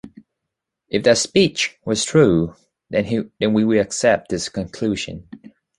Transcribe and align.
If 0.89 1.03
that 1.03 1.19
speech 1.19 1.77
was 1.85 2.03
true, 2.03 2.55
then 2.89 3.07
we 3.39 3.63
will 3.63 3.79
accept 3.79 4.29
this 4.29 4.49
conclusion. 4.49 5.27